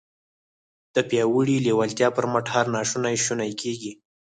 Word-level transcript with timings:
د 0.95 0.97
پياوړې 1.09 1.57
لېوالتیا 1.65 2.07
پر 2.15 2.25
مټ 2.31 2.45
هر 2.55 2.65
ناشونی 2.75 3.15
شونی 3.25 3.51
کېږي. 3.61 3.91